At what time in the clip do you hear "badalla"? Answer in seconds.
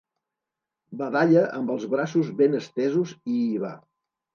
1.01-1.45